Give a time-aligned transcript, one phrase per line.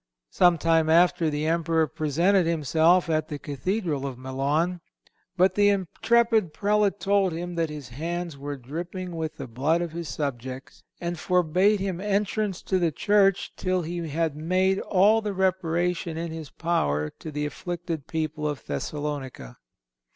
[0.31, 4.81] Some time after the Emperor presented himself at the Cathedral of Milan;
[5.37, 9.91] but the intrepid Prelate told him that his hands were dripping with the blood of
[9.91, 15.33] his subjects, and forbade him entrance to the church till he had made all the
[15.33, 19.57] reparation in his power to the afflicted people of Thessalonica.